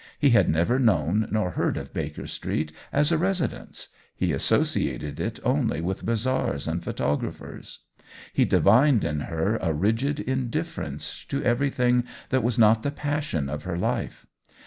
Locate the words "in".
9.03-9.19